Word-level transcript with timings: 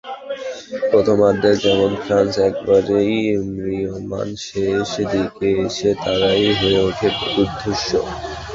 প্রথমার্ধে 0.91 1.51
যেমন 1.63 1.91
ফ্রান্স 2.03 2.33
একেবারেই 2.47 3.15
ম্রিয়মাণ, 3.53 4.27
শেষ 4.47 4.89
দিকে 5.11 5.49
এসে 5.65 5.89
তারাই 6.01 6.47
হয়ে 6.59 6.79
ওঠে 6.87 7.07
দুর্ধর্ষ। 7.33 7.87